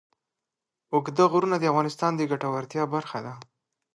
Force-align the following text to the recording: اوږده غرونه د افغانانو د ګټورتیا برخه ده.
اوږده 0.93 1.23
غرونه 1.31 1.55
د 1.59 1.63
افغانانو 1.71 2.17
د 2.17 2.21
ګټورتیا 2.31 2.83
برخه 2.93 3.19
ده. 3.25 3.33